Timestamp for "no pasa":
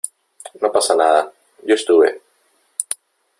0.59-0.95